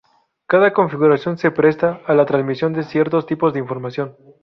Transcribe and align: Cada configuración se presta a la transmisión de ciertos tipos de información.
Cada 0.47 0.73
configuración 0.73 1.37
se 1.37 1.51
presta 1.51 2.01
a 2.07 2.15
la 2.15 2.25
transmisión 2.25 2.73
de 2.73 2.81
ciertos 2.81 3.27
tipos 3.27 3.53
de 3.53 3.59
información. 3.59 4.17